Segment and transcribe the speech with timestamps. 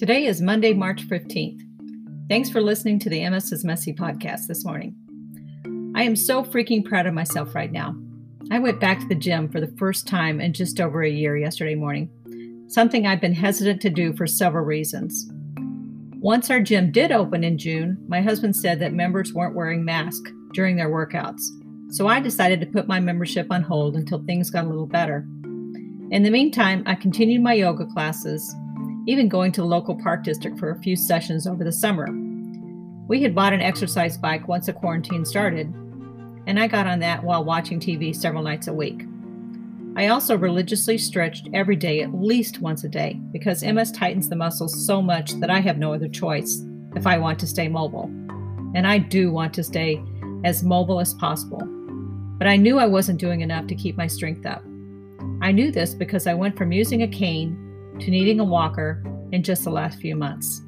[0.00, 1.60] Today is Monday, March 15th.
[2.30, 4.94] Thanks for listening to the MS is Messy podcast this morning.
[5.94, 7.94] I am so freaking proud of myself right now.
[8.50, 11.36] I went back to the gym for the first time in just over a year
[11.36, 12.08] yesterday morning,
[12.66, 15.30] something I've been hesitant to do for several reasons.
[16.18, 20.32] Once our gym did open in June, my husband said that members weren't wearing masks
[20.54, 21.42] during their workouts,
[21.90, 25.26] so I decided to put my membership on hold until things got a little better.
[26.10, 28.50] In the meantime, I continued my yoga classes,
[29.06, 32.08] even going to the local park district for a few sessions over the summer.
[33.08, 35.66] We had bought an exercise bike once the quarantine started,
[36.46, 39.04] and I got on that while watching TV several nights a week.
[39.96, 44.36] I also religiously stretched every day at least once a day because MS tightens the
[44.36, 46.62] muscles so much that I have no other choice
[46.94, 48.04] if I want to stay mobile.
[48.74, 50.00] And I do want to stay
[50.44, 51.60] as mobile as possible.
[52.38, 54.62] But I knew I wasn't doing enough to keep my strength up.
[55.42, 57.69] I knew this because I went from using a cane
[58.00, 59.02] to needing a walker
[59.32, 60.62] in just the last few months.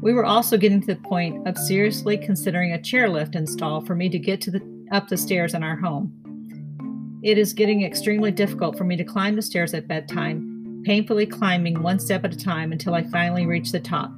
[0.00, 4.08] We were also getting to the point of seriously considering a chairlift install for me
[4.08, 7.20] to get to the, up the stairs in our home.
[7.22, 11.82] It is getting extremely difficult for me to climb the stairs at bedtime, painfully climbing
[11.82, 14.10] one step at a time until I finally reach the top,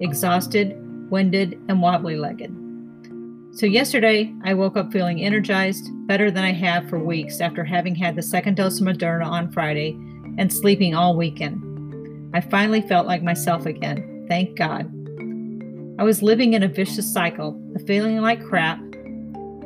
[0.00, 0.74] exhausted,
[1.10, 2.54] winded, and wobbly legged.
[3.52, 7.94] So, yesterday, I woke up feeling energized, better than I have for weeks after having
[7.94, 9.98] had the second dose of Moderna on Friday
[10.38, 11.64] and sleeping all weekend.
[12.34, 14.26] I finally felt like myself again.
[14.28, 14.86] Thank God.
[15.98, 18.80] I was living in a vicious cycle of feeling like crap,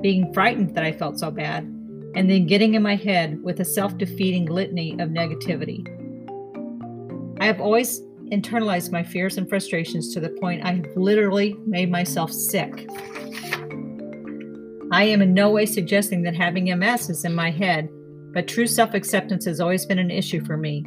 [0.01, 1.65] being frightened that I felt so bad,
[2.15, 5.87] and then getting in my head with a self defeating litany of negativity.
[7.41, 8.01] I have always
[8.31, 12.89] internalized my fears and frustrations to the point I have literally made myself sick.
[14.91, 17.91] I am in no way suggesting that having MS is in my head
[18.33, 20.85] but true self acceptance has always been an issue for me.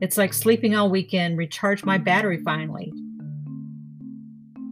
[0.00, 2.92] It's like sleeping all weekend, recharge my battery finally.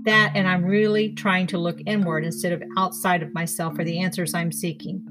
[0.04, 4.00] That, and I'm really trying to look inward instead of outside of myself for the
[4.00, 5.04] answers I'm seeking.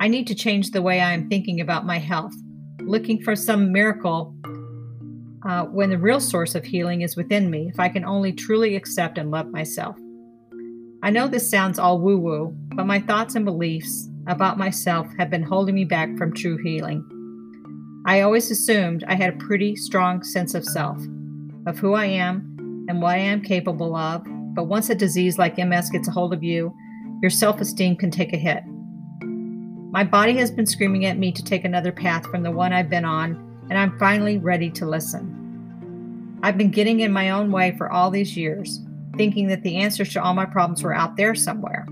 [0.00, 2.34] I need to change the way I am thinking about my health,
[2.80, 4.34] looking for some miracle
[5.46, 8.76] uh, when the real source of healing is within me, if I can only truly
[8.76, 9.96] accept and love myself.
[11.02, 15.30] I know this sounds all woo woo, but my thoughts and beliefs about myself have
[15.30, 17.04] been holding me back from true healing.
[18.06, 20.98] I always assumed I had a pretty strong sense of self,
[21.66, 24.22] of who I am and what I am capable of,
[24.54, 26.74] but once a disease like MS gets a hold of you,
[27.22, 28.62] your self esteem can take a hit.
[29.90, 32.90] My body has been screaming at me to take another path from the one I've
[32.90, 33.32] been on,
[33.70, 36.38] and I'm finally ready to listen.
[36.42, 38.80] I've been getting in my own way for all these years,
[39.16, 41.86] thinking that the answers to all my problems were out there somewhere.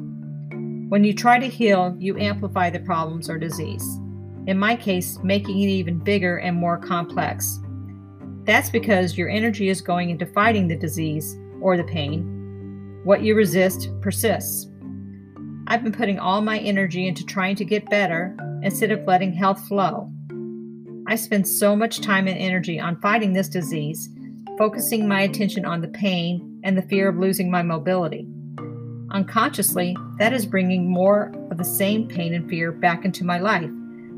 [0.92, 3.82] When you try to heal, you amplify the problems or disease.
[4.46, 7.60] In my case, making it even bigger and more complex.
[8.44, 13.00] That's because your energy is going into fighting the disease or the pain.
[13.04, 14.68] What you resist persists.
[15.66, 19.66] I've been putting all my energy into trying to get better instead of letting health
[19.68, 20.12] flow.
[21.06, 24.10] I spend so much time and energy on fighting this disease,
[24.58, 28.28] focusing my attention on the pain and the fear of losing my mobility.
[29.12, 33.70] Unconsciously, that is bringing more of the same pain and fear back into my life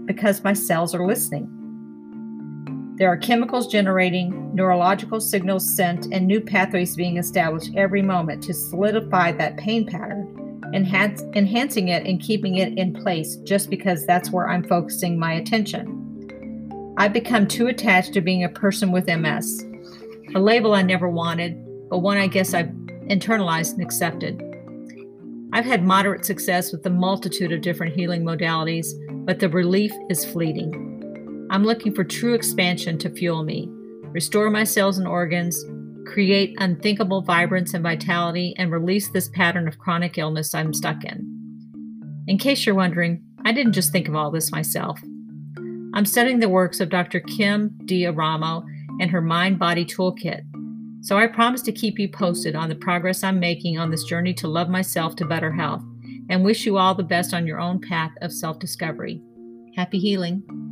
[0.05, 1.51] because my cells are listening.
[2.97, 8.55] There are chemicals generating, neurological signals sent, and new pathways being established every moment to
[8.55, 14.31] solidify that pain pattern, enhance, enhancing it and keeping it in place just because that's
[14.31, 16.95] where I'm focusing my attention.
[16.97, 19.67] I've become too attached to being a person with MS,
[20.37, 22.71] a label I never wanted, but one I guess I've
[23.09, 24.41] internalized and accepted.
[25.55, 28.89] I've had moderate success with a multitude of different healing modalities,
[29.25, 31.47] but the relief is fleeting.
[31.49, 33.69] I'm looking for true expansion to fuel me,
[34.11, 35.65] restore my cells and organs,
[36.07, 41.25] create unthinkable vibrance and vitality, and release this pattern of chronic illness I'm stuck in.
[42.27, 45.01] In case you're wondering, I didn't just think of all this myself.
[45.95, 47.21] I'm studying the works of Dr.
[47.21, 48.65] Kim D'Eramo
[49.01, 50.43] and her Mind Body Toolkit,
[51.05, 54.33] so I promise to keep you posted on the progress I'm making on this journey
[54.35, 55.83] to love myself to better health
[56.31, 59.21] and wish you all the best on your own path of self discovery.
[59.77, 60.64] Happy healing.